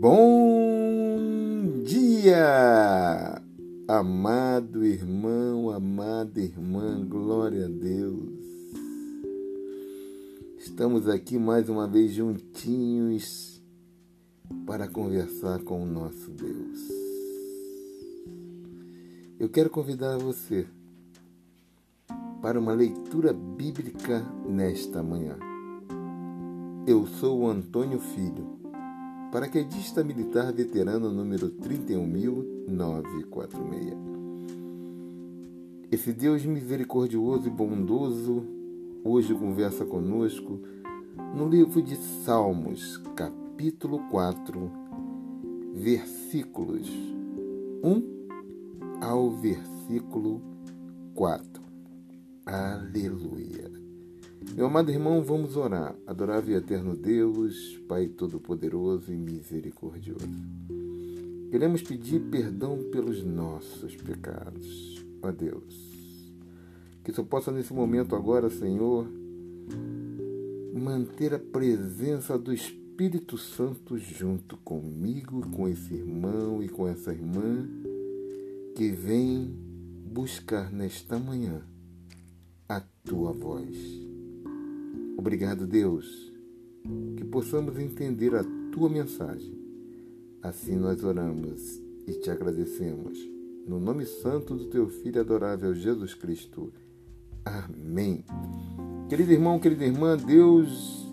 [0.00, 3.42] Bom dia,
[3.88, 8.38] amado irmão, amada irmã, glória a Deus.
[10.56, 13.60] Estamos aqui mais uma vez juntinhos
[14.64, 16.78] para conversar com o nosso Deus.
[19.40, 20.64] Eu quero convidar você
[22.40, 25.36] para uma leitura bíblica nesta manhã.
[26.86, 28.57] Eu sou o Antônio Filho
[29.30, 33.94] paraquedista militar veterano número 31946.
[35.90, 38.44] Esse Deus misericordioso e bondoso
[39.04, 40.58] hoje conversa conosco
[41.34, 44.70] no livro de Salmos, capítulo 4,
[45.74, 46.88] versículos
[47.82, 48.18] 1
[49.00, 50.42] ao versículo
[51.14, 51.62] 4.
[52.46, 53.77] Aleluia.
[54.54, 55.94] Meu amado irmão, vamos orar.
[56.06, 60.26] Adorável e eterno Deus, Pai Todo-Poderoso e Misericordioso.
[61.50, 66.34] Queremos pedir perdão pelos nossos pecados, ó Deus.
[67.04, 69.06] Que só possa nesse momento agora, Senhor,
[70.74, 77.68] manter a presença do Espírito Santo junto comigo, com esse irmão e com essa irmã
[78.74, 79.54] que vem
[80.04, 81.62] buscar nesta manhã
[82.68, 84.07] a tua voz.
[85.18, 86.32] Obrigado, Deus,
[87.16, 89.52] que possamos entender a tua mensagem.
[90.40, 93.18] Assim nós oramos e te agradecemos.
[93.66, 96.72] No nome santo do teu Filho adorável Jesus Cristo.
[97.44, 98.24] Amém.
[99.08, 101.12] Querido irmão, querida irmã, Deus,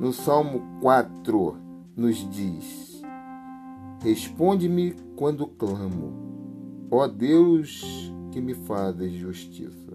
[0.00, 1.54] no Salmo 4,
[1.94, 3.02] nos diz:
[4.02, 9.87] Responde-me quando clamo, ó Deus que me fazes justiça.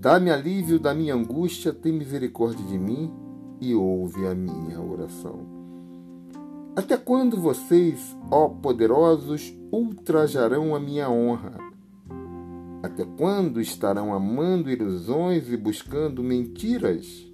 [0.00, 3.12] Dá-me alívio da minha angústia, tem misericórdia de mim
[3.60, 5.40] e ouve a minha oração.
[6.76, 11.58] Até quando vocês, ó poderosos, ultrajarão a minha honra?
[12.80, 17.26] Até quando estarão amando ilusões e buscando mentiras?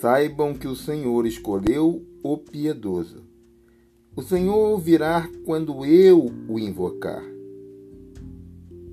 [0.00, 3.24] Saibam que o Senhor escolheu o piedoso.
[4.14, 7.35] O Senhor virá quando eu o invocar.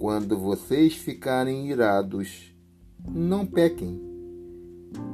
[0.03, 2.53] Quando vocês ficarem irados,
[3.07, 4.01] não pequem.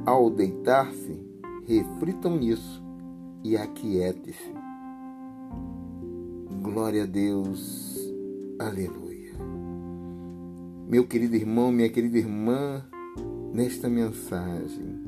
[0.04, 1.16] Ao deitar-se,
[1.64, 2.82] reflitam nisso
[3.44, 4.52] e aquiete-se.
[6.60, 7.96] Glória a Deus.
[8.58, 9.34] Aleluia.
[10.88, 12.84] Meu querido irmão, minha querida irmã,
[13.54, 15.00] nesta mensagem,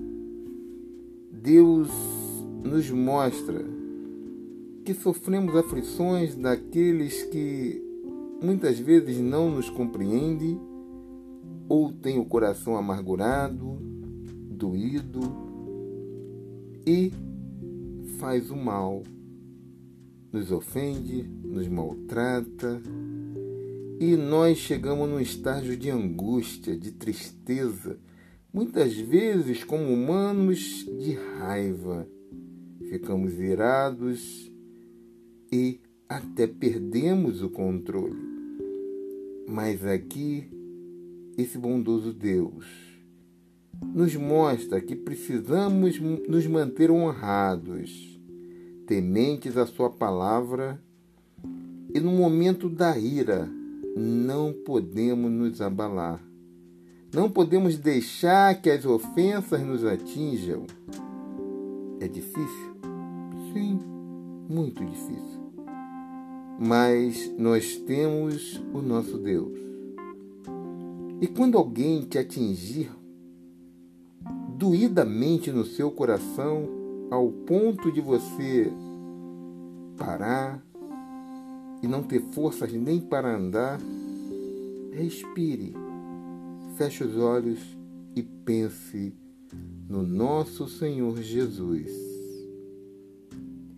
[1.33, 1.91] Deus
[2.63, 3.65] nos mostra
[4.85, 7.92] que sofremos aflições daqueles que
[8.43, 10.59] muitas vezes não nos compreende
[11.69, 13.79] ou tem o coração amargurado,
[14.51, 15.21] doído
[16.87, 17.13] e
[18.19, 19.03] faz o mal,
[20.33, 22.83] nos ofende, nos maltrata
[24.01, 27.99] e nós chegamos num estágio de angústia, de tristeza,
[28.53, 32.09] muitas vezes como humanos de raiva.
[32.89, 34.53] Ficamos irados
[35.53, 38.32] e até perdemos o controle.
[39.53, 40.49] Mas aqui,
[41.37, 42.65] esse bondoso Deus
[43.95, 48.19] nos mostra que precisamos nos manter honrados,
[48.87, 50.83] tementes à Sua palavra,
[51.93, 53.47] e no momento da ira
[53.95, 56.25] não podemos nos abalar.
[57.13, 60.65] Não podemos deixar que as ofensas nos atinjam.
[62.01, 62.75] É difícil?
[63.53, 63.79] Sim,
[64.49, 65.32] muito difícil
[66.65, 69.59] mas nós temos o nosso Deus.
[71.21, 72.89] E quando alguém te atingir
[74.57, 76.69] doidamente no seu coração,
[77.11, 78.73] ao ponto de você
[79.99, 80.65] parar
[81.83, 83.81] e não ter forças nem para andar,
[84.93, 85.75] respire,
[86.77, 87.59] feche os olhos
[88.15, 89.13] e pense
[89.89, 91.91] no nosso Senhor Jesus.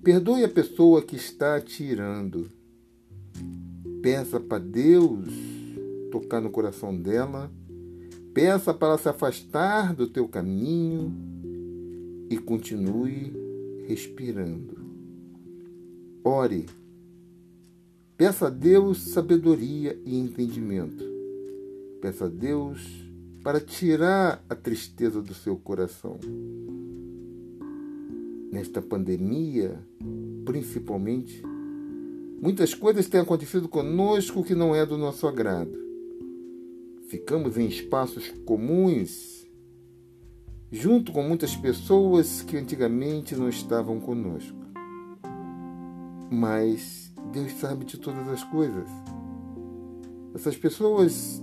[0.02, 2.46] Perdoe a pessoa que está te irando
[4.04, 5.30] Peça para Deus
[6.10, 7.50] tocar no coração dela.
[8.34, 11.10] Peça para se afastar do teu caminho
[12.28, 13.32] e continue
[13.88, 14.76] respirando.
[16.22, 16.66] Ore.
[18.14, 21.02] Peça a Deus sabedoria e entendimento.
[22.02, 23.08] Peça a Deus
[23.42, 26.20] para tirar a tristeza do seu coração.
[28.52, 29.82] Nesta pandemia,
[30.44, 31.42] principalmente,
[32.40, 35.72] Muitas coisas têm acontecido conosco que não é do nosso agrado.
[37.08, 39.46] Ficamos em espaços comuns,
[40.70, 44.58] junto com muitas pessoas que antigamente não estavam conosco.
[46.30, 48.88] mas Deus sabe de todas as coisas.
[50.34, 51.42] Essas pessoas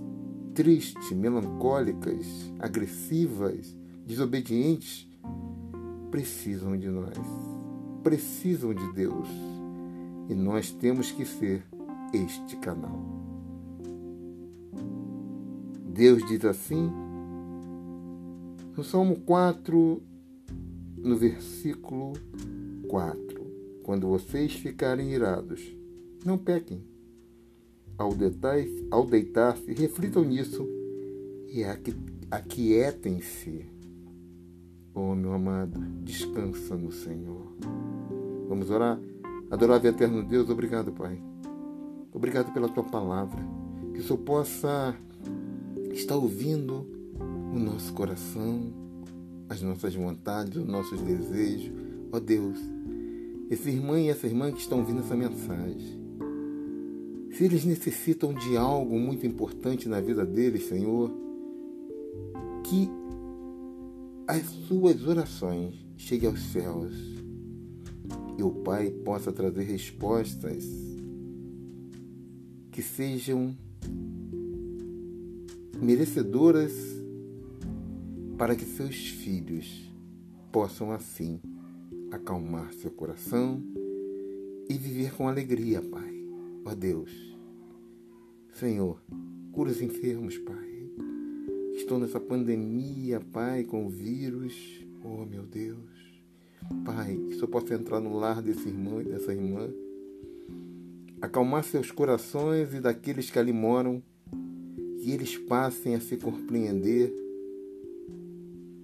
[0.53, 2.27] tristes, melancólicas,
[2.59, 5.07] agressivas, desobedientes,
[6.09, 7.17] precisam de nós,
[8.03, 9.29] precisam de Deus.
[10.31, 11.62] E nós temos que ser
[12.13, 12.98] este canal.
[15.94, 16.89] Deus diz assim,
[18.78, 20.01] no Salmo 4,
[21.00, 22.13] no versículo
[22.88, 23.45] 4:
[23.83, 25.75] Quando vocês ficarem irados,
[26.24, 26.81] não pequem.
[27.98, 30.66] Ao deitar-se, ao deitar reflitam nisso
[31.50, 31.62] e
[32.31, 33.66] aquietem-se.
[34.95, 37.51] Oh, meu amado, descansa no Senhor.
[38.48, 38.98] Vamos orar?
[39.51, 41.21] Adorável e eterno Deus, obrigado, Pai.
[42.13, 43.38] Obrigado pela tua palavra.
[43.94, 44.95] Que o Senhor possa
[45.92, 46.88] estar ouvindo
[47.53, 48.74] o nosso coração,
[49.50, 51.69] as nossas vontades, os nossos desejos.
[52.13, 52.57] Ó oh, Deus,
[53.50, 56.00] esse irmão e essa irmã que estão ouvindo essa mensagem,
[57.33, 61.12] se eles necessitam de algo muito importante na vida deles, Senhor,
[62.63, 62.89] que
[64.25, 67.20] as suas orações cheguem aos céus
[68.41, 70.65] e o Pai possa trazer respostas
[72.71, 73.55] que sejam
[75.79, 76.73] merecedoras
[78.39, 79.93] para que seus filhos
[80.51, 81.39] possam assim
[82.09, 83.61] acalmar seu coração
[84.67, 86.11] e viver com alegria, Pai.
[86.65, 87.11] Ó Deus,
[88.53, 88.99] Senhor,
[89.51, 90.89] cura os enfermos, Pai.
[91.75, 94.83] Estou nessa pandemia, Pai, com o vírus.
[95.03, 96.10] Oh, meu Deus.
[96.85, 99.69] Pai, que só possa entrar no lar desse irmão e dessa irmã.
[101.21, 104.01] Acalmar seus corações e daqueles que ali moram.
[105.01, 107.13] Que eles passem a se compreender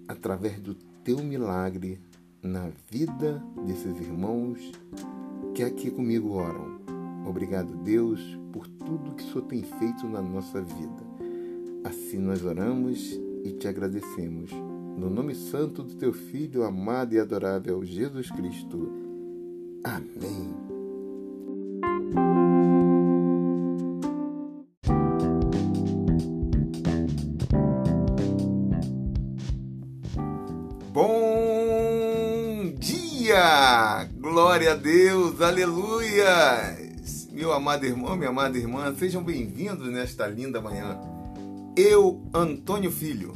[0.07, 1.99] através do teu milagre
[2.41, 4.71] na vida desses irmãos
[5.53, 6.79] que aqui comigo oram.
[7.25, 8.21] Obrigado, Deus,
[8.53, 11.03] por tudo que o Senhor tem feito na nossa vida.
[11.83, 14.51] Assim nós oramos e te agradecemos.
[14.97, 18.91] No nome santo do teu Filho, amado e adorável Jesus Cristo.
[19.83, 20.55] Amém.
[30.91, 34.09] Bom dia!
[34.19, 35.39] Glória a Deus!
[35.39, 36.75] Aleluia!
[37.31, 40.99] Meu amado irmão, minha amada irmã, sejam bem-vindos nesta linda manhã.
[41.77, 43.33] Eu, Antônio Filho,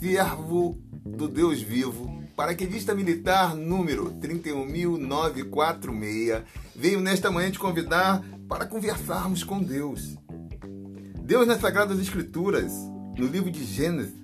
[0.00, 6.42] servo do Deus vivo, paraquedista militar número 31946,
[6.74, 10.16] venho nesta manhã te convidar para conversarmos com Deus.
[11.22, 12.72] Deus nas Sagradas Escrituras,
[13.18, 14.14] no livro de Gênesis,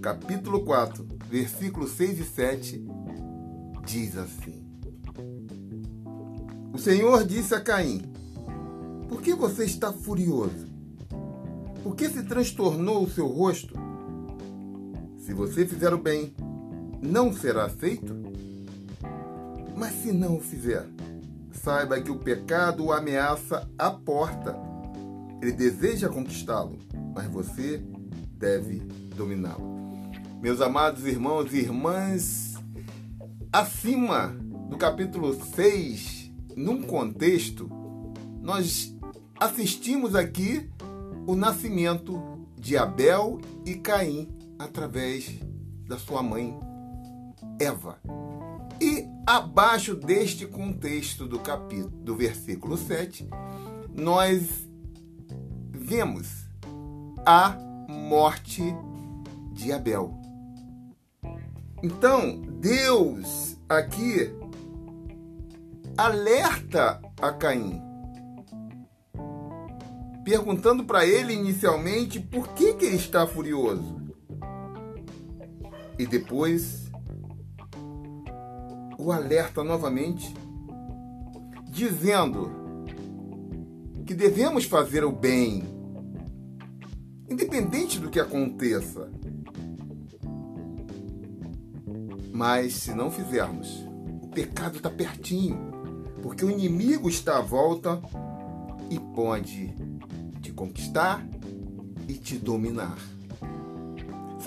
[0.00, 2.84] capítulo 4, versículos 6 e 7,
[3.84, 4.64] diz assim:
[6.72, 8.16] O Senhor disse a Caim:
[9.08, 10.66] por que você está furioso?
[11.82, 13.74] Por que se transtornou o seu rosto?
[15.26, 16.32] Se você fizer o bem,
[17.02, 18.14] não será aceito?
[19.76, 20.86] Mas se não o fizer,
[21.50, 24.56] saiba que o pecado o ameaça à porta.
[25.42, 26.78] Ele deseja conquistá-lo,
[27.12, 27.82] mas você
[28.38, 28.78] deve
[29.16, 30.00] dominá-lo.
[30.40, 32.54] Meus amados irmãos e irmãs,
[33.52, 34.28] acima
[34.70, 37.68] do capítulo 6, num contexto,
[38.40, 38.96] nós
[39.40, 40.70] assistimos aqui
[41.26, 45.38] o nascimento de Abel e Caim através
[45.86, 46.58] da sua mãe
[47.60, 47.98] Eva.
[48.80, 53.28] E abaixo deste contexto do capítulo do versículo 7,
[53.94, 54.68] nós
[55.70, 56.48] vemos
[57.24, 57.56] a
[57.88, 58.62] morte
[59.52, 60.14] de Abel.
[61.82, 64.32] Então, Deus aqui
[65.96, 67.86] alerta a Caim
[70.26, 73.95] perguntando para ele inicialmente por que, que ele está furioso.
[75.98, 76.90] E depois
[78.98, 80.34] o alerta novamente,
[81.68, 82.50] dizendo
[84.04, 85.62] que devemos fazer o bem,
[87.28, 89.10] independente do que aconteça.
[92.32, 93.86] Mas se não fizermos,
[94.22, 95.72] o pecado está pertinho,
[96.22, 98.00] porque o inimigo está à volta
[98.90, 99.74] e pode
[100.56, 101.24] conquistar
[102.08, 102.96] e te dominar.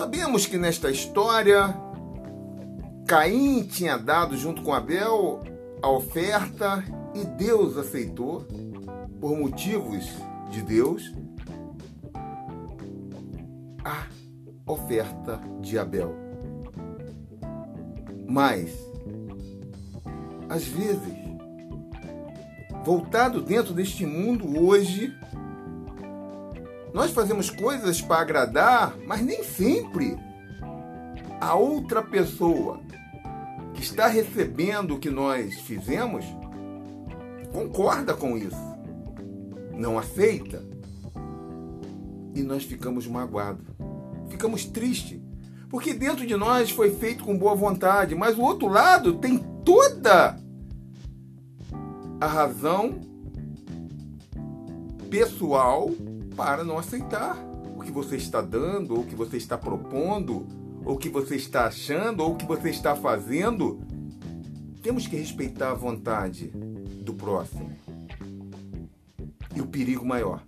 [0.00, 1.76] Sabemos que nesta história,
[3.06, 5.42] Caim tinha dado junto com Abel
[5.82, 6.82] a oferta
[7.14, 8.46] e Deus aceitou,
[9.20, 10.06] por motivos
[10.50, 11.14] de Deus,
[13.84, 14.06] a
[14.64, 16.14] oferta de Abel.
[18.26, 18.72] Mas,
[20.48, 21.14] às vezes,
[22.86, 25.14] voltado dentro deste mundo hoje,
[26.92, 30.16] nós fazemos coisas para agradar, mas nem sempre
[31.40, 32.80] a outra pessoa
[33.74, 36.24] que está recebendo o que nós fizemos
[37.52, 38.56] concorda com isso,
[39.74, 40.64] não aceita.
[42.34, 43.64] E nós ficamos magoados,
[44.28, 45.20] ficamos tristes,
[45.68, 50.36] porque dentro de nós foi feito com boa vontade, mas o outro lado tem toda
[52.20, 53.00] a razão
[55.10, 55.90] pessoal
[56.36, 57.36] para não aceitar
[57.76, 60.46] o que você está dando, ou o que você está propondo,
[60.84, 63.80] ou o que você está achando, ou o que você está fazendo.
[64.82, 67.70] Temos que respeitar a vontade do próximo.
[69.54, 70.42] E o perigo maior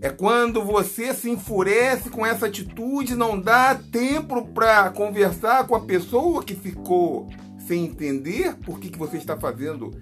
[0.00, 5.80] é quando você se enfurece com essa atitude, não dá tempo para conversar com a
[5.80, 7.28] pessoa que ficou
[7.66, 9.98] sem entender por que, que você está fazendo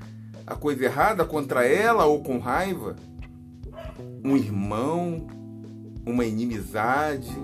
[0.46, 2.96] a coisa errada contra ela ou com raiva.
[4.24, 5.26] Um irmão,
[6.06, 7.36] uma inimizade.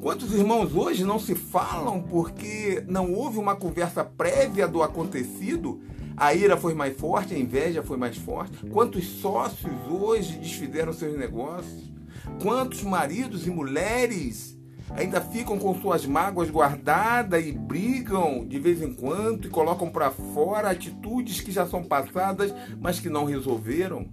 [0.00, 5.80] Quantos irmãos hoje não se falam porque não houve uma conversa prévia do acontecido
[6.16, 8.64] a ira foi mais forte, a inveja foi mais forte.
[8.66, 11.92] Quantos sócios hoje desfizeram seus negócios?
[12.40, 14.56] Quantos maridos e mulheres
[14.90, 20.10] ainda ficam com suas mágoas guardadas e brigam de vez em quando e colocam para
[20.10, 24.08] fora atitudes que já são passadas, mas que não resolveram?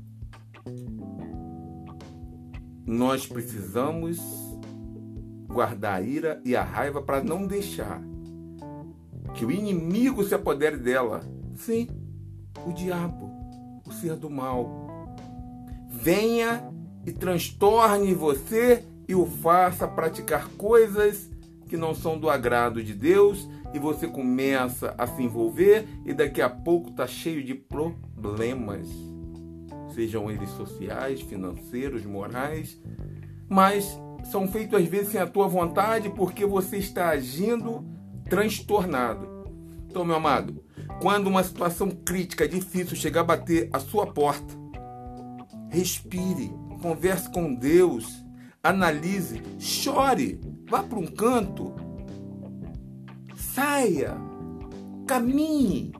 [2.86, 4.20] Nós precisamos
[5.48, 8.02] guardar a ira e a raiva para não deixar
[9.36, 11.22] que o inimigo se apodere dela
[11.56, 11.88] Sim,
[12.66, 13.30] o diabo,
[13.86, 14.90] o ser do mal.
[15.88, 16.64] Venha
[17.06, 21.30] e transtorne você e o faça praticar coisas
[21.68, 26.42] que não são do agrado de Deus e você começa a se envolver e daqui
[26.42, 28.88] a pouco está cheio de problemas,
[29.94, 32.80] sejam eles sociais, financeiros, morais,
[33.50, 34.00] mas
[34.32, 37.86] são feitos às vezes sem a tua vontade porque você está agindo
[38.30, 39.46] transtornado.
[39.90, 40.64] Então, meu amado,
[41.02, 44.54] quando uma situação crítica, difícil chegar a bater a sua porta,
[45.70, 48.24] respire, converse com Deus,
[48.64, 51.74] analise, chore, vá para um canto,
[53.36, 54.16] saia,
[55.08, 55.92] caminhe.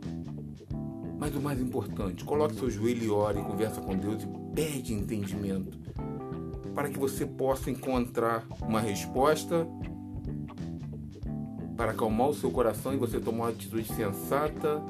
[1.22, 5.78] Mas o mais importante, coloque seu joelho e ore, conversa com Deus e pede entendimento
[6.74, 9.68] para que você possa encontrar uma resposta
[11.78, 14.82] para acalmar o seu coração e você tomar uma atitude sensata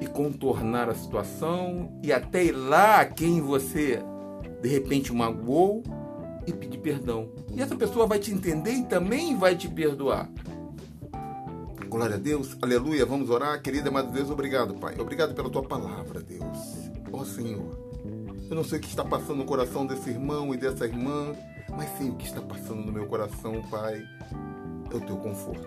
[0.00, 4.00] e contornar a situação e até ir lá quem você
[4.62, 5.82] de repente magoou
[6.46, 7.30] e pedir perdão.
[7.52, 10.30] E essa pessoa vai te entender e também vai te perdoar.
[11.96, 13.06] Glória a Deus, aleluia.
[13.06, 14.28] Vamos orar, querida amado Deus.
[14.28, 14.94] Obrigado, Pai.
[15.00, 16.90] Obrigado pela tua palavra, Deus.
[17.10, 17.74] Ó oh, Senhor,
[18.50, 21.34] eu não sei o que está passando no coração desse irmão e dessa irmã,
[21.70, 24.06] mas sei o que está passando no meu coração, Pai.
[24.92, 25.66] É o teu conforto.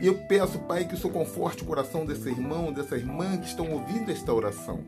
[0.00, 3.46] E eu peço, Pai, que o Senhor conforte o coração desse irmão, dessa irmã que
[3.46, 4.80] estão ouvindo esta oração.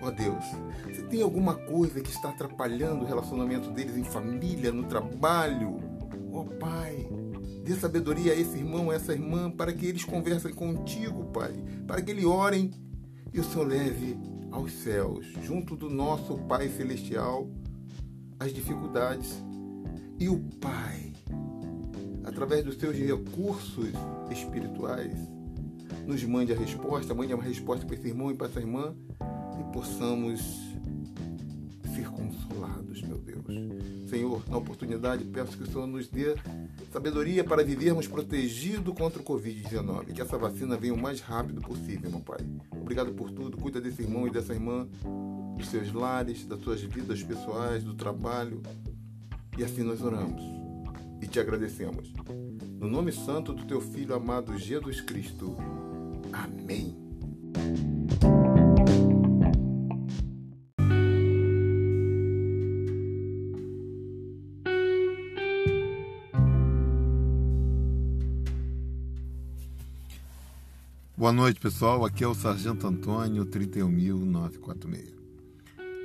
[0.00, 0.44] Ó oh Deus,
[0.90, 5.82] se tem alguma coisa que está atrapalhando o relacionamento deles em família, no trabalho,
[6.32, 7.06] ó oh, Pai,
[7.62, 11.52] dê sabedoria a esse irmão, a essa irmã, para que eles conversem contigo, Pai,
[11.86, 12.70] para que eles orem
[13.32, 14.18] e o Senhor leve
[14.50, 17.48] aos céus, junto do nosso Pai Celestial,
[18.38, 19.42] as dificuldades.
[20.18, 21.12] E o Pai
[22.24, 23.90] através dos seus recursos
[24.30, 25.12] espirituais,
[26.06, 28.94] nos mande a resposta, mande uma resposta para esse irmão e para essa irmã
[29.60, 30.40] e possamos
[31.94, 33.44] ser consolados, meu Deus.
[34.12, 36.34] Senhor, na oportunidade, peço que o Senhor nos dê
[36.92, 40.12] sabedoria para vivermos protegidos contra o Covid-19.
[40.12, 42.40] Que essa vacina venha o mais rápido possível, meu Pai.
[42.78, 43.56] Obrigado por tudo.
[43.56, 44.86] Cuida desse irmão e dessa irmã,
[45.56, 48.60] dos seus lares, das suas vidas pessoais, do trabalho.
[49.56, 50.42] E assim nós oramos
[51.22, 52.12] e te agradecemos.
[52.78, 55.56] No nome santo do teu Filho amado Jesus Cristo.
[56.34, 56.94] Amém.
[71.22, 72.04] Boa noite, pessoal.
[72.04, 75.14] Aqui é o Sargento Antônio, 31946.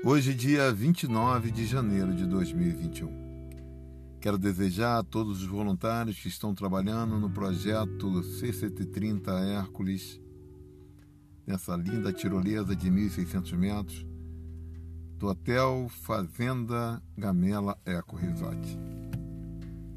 [0.06, 3.50] Hoje, dia 29 de janeiro de 2021.
[4.22, 10.22] Quero desejar a todos os voluntários que estão trabalhando no projeto C-130 Hércules,
[11.48, 14.06] nessa linda tirolesa de 1.600 metros,
[15.18, 18.78] do Hotel Fazenda Gamela Eco Resort.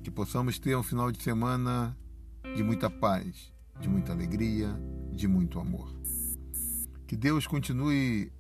[0.03, 1.95] Que possamos ter um final de semana
[2.57, 4.75] de muita paz, de muita alegria,
[5.21, 5.93] de muito amor.
[7.07, 8.33] Que Deus continue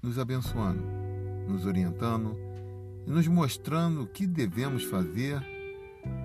[0.00, 0.82] nos abençoando,
[1.46, 2.34] nos orientando
[3.06, 5.42] e nos mostrando o que devemos fazer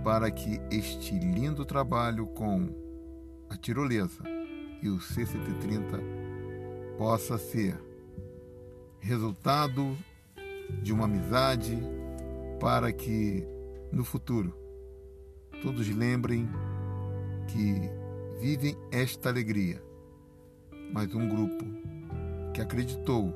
[0.02, 2.70] para que este lindo trabalho com
[3.50, 4.24] a tirolesa
[4.82, 7.78] e o C-130 possa ser
[9.02, 9.98] resultado
[10.82, 11.78] de uma amizade
[12.58, 13.46] para que
[13.92, 14.56] no futuro
[15.62, 16.48] todos lembrem
[17.50, 17.82] que
[18.40, 19.89] vivem esta alegria.
[20.92, 21.66] Mas um grupo
[22.54, 23.34] que acreditou,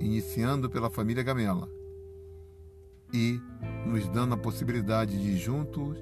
[0.00, 1.68] iniciando pela família Gamela,
[3.12, 3.40] e
[3.86, 5.98] nos dando a possibilidade de juntos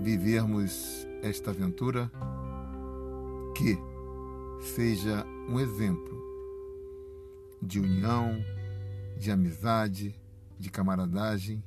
[0.00, 2.10] vivermos esta aventura
[3.56, 3.78] que
[4.60, 6.22] seja um exemplo
[7.60, 8.44] de união,
[9.16, 10.14] de amizade,
[10.58, 11.62] de camaradagem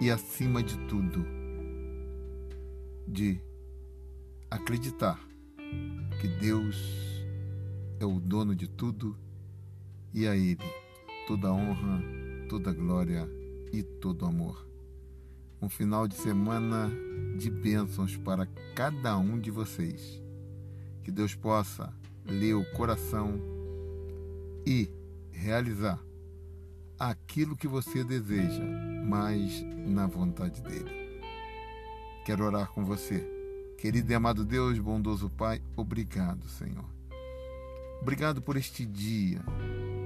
[0.00, 1.24] e, acima de tudo,
[3.06, 3.40] de
[4.50, 5.20] acreditar
[6.26, 7.24] que Deus
[8.00, 9.16] é o dono de tudo
[10.12, 10.58] e a Ele
[11.28, 12.02] toda honra,
[12.48, 13.30] toda glória
[13.72, 14.66] e todo amor.
[15.62, 16.90] Um final de semana
[17.38, 20.20] de bênçãos para cada um de vocês.
[21.04, 23.40] Que Deus possa ler o coração
[24.66, 24.90] e
[25.30, 26.04] realizar
[26.98, 28.64] aquilo que você deseja,
[29.08, 31.20] mas na vontade dele.
[32.24, 33.35] Quero orar com você.
[33.78, 36.86] Querido e amado Deus, bondoso Pai, obrigado, Senhor.
[38.00, 39.44] Obrigado por este dia,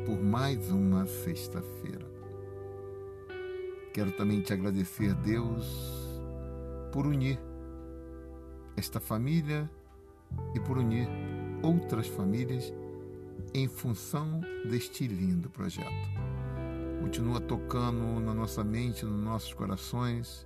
[0.04, 2.04] por mais uma sexta-feira.
[3.94, 5.64] Quero também te agradecer, Deus,
[6.92, 7.38] por unir
[8.76, 9.70] esta família
[10.52, 11.08] e por unir
[11.62, 12.72] outras famílias
[13.54, 16.08] em função deste lindo projeto.
[17.00, 20.44] Continua tocando na nossa mente, nos nossos corações,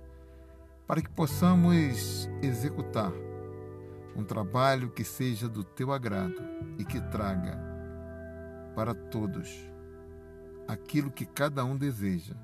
[0.87, 3.11] para que possamos executar
[4.15, 6.41] um trabalho que seja do teu agrado
[6.77, 7.59] e que traga
[8.75, 9.49] para todos
[10.67, 12.35] aquilo que cada um deseja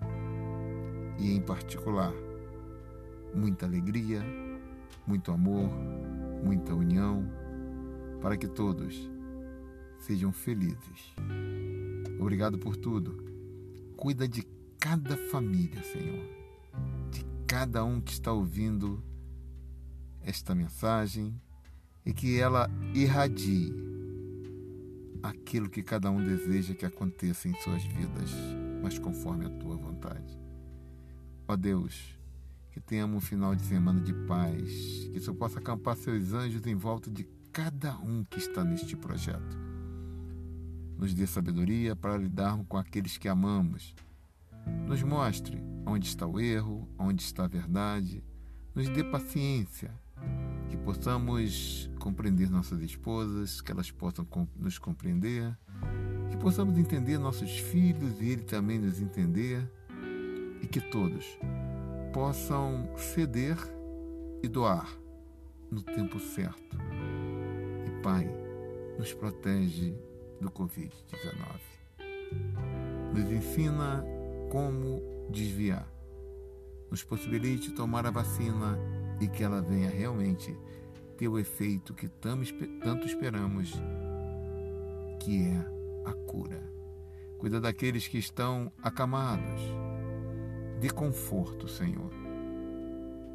[1.18, 2.14] e, em particular,
[3.34, 4.22] muita alegria,
[5.06, 5.70] muito amor,
[6.44, 7.30] muita união,
[8.22, 9.10] para que todos
[10.00, 11.14] sejam felizes.
[12.20, 13.24] Obrigado por tudo.
[13.96, 14.44] Cuida de
[14.80, 16.41] cada família, Senhor,
[17.52, 19.04] cada um que está ouvindo
[20.24, 21.36] esta mensagem
[22.06, 23.74] e que ela irradie
[25.22, 28.32] aquilo que cada um deseja que aconteça em suas vidas,
[28.82, 30.40] mas conforme a tua vontade.
[31.46, 32.18] Ó Deus,
[32.72, 34.70] que tenhamos um final de semana de paz,
[35.12, 39.58] que só possa acampar seus anjos em volta de cada um que está neste projeto.
[40.98, 43.94] Nos dê sabedoria para lidarmos com aqueles que amamos.
[44.88, 48.24] Nos mostre onde está o erro, onde está a verdade.
[48.74, 49.92] Nos dê paciência,
[50.70, 55.58] que possamos compreender nossas esposas, que elas possam nos compreender,
[56.30, 59.70] que possamos entender nossos filhos e ele também nos entender,
[60.62, 61.26] e que todos
[62.14, 63.58] possam ceder
[64.44, 64.88] e doar
[65.70, 66.78] no tempo certo.
[67.88, 68.30] E Pai,
[68.98, 69.94] nos protege
[70.40, 71.60] do Covid-19.
[73.14, 74.04] Nos ensina
[74.52, 75.92] como desviar.
[76.92, 78.78] Nos possibilite tomar a vacina
[79.20, 80.56] e que ela venha realmente
[81.18, 82.44] ter o efeito que tanto
[83.08, 83.72] esperamos,
[85.20, 85.66] que é
[86.06, 86.62] a cura.
[87.40, 89.62] Cuida daqueles que estão acamados
[90.82, 92.10] Dê conforto, Senhor.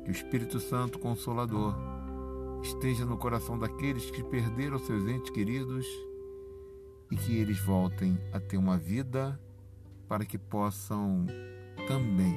[0.04, 1.76] Que o Espírito Santo Consolador
[2.60, 5.86] esteja no coração daqueles que perderam seus entes queridos
[7.08, 9.40] e que eles voltem a ter uma vida
[10.08, 11.26] para que possam
[11.86, 12.34] também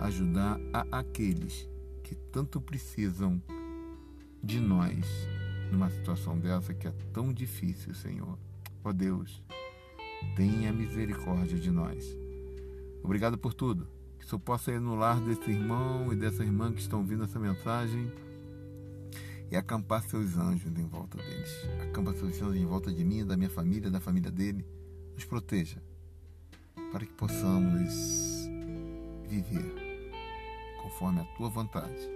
[0.00, 1.68] ajudar a aqueles
[2.02, 3.42] que tanto precisam
[4.42, 5.06] de nós
[5.72, 8.38] numa situação dessa que é tão difícil, Senhor.
[8.84, 9.42] Ó Deus,
[10.36, 12.16] tenha misericórdia de nós.
[13.02, 16.80] Obrigado por tudo que eu possa ir no lar desse irmão e dessa irmã que
[16.80, 18.10] estão ouvindo essa mensagem
[19.50, 21.50] e acampar seus anjos em volta deles.
[21.82, 24.66] Acampa seus anjos em volta de mim, da minha família, da família dele.
[25.14, 25.80] Nos proteja
[26.92, 27.92] para que possamos
[29.28, 29.74] viver
[30.82, 32.08] conforme a tua vontade.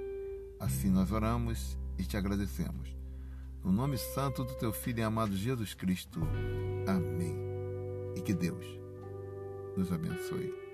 [0.58, 2.94] Assim nós oramos e te agradecemos.
[3.64, 6.20] No nome santo do teu filho e amado Jesus Cristo.
[6.86, 7.36] Amém.
[8.16, 8.64] E que Deus
[9.76, 10.69] nos abençoe.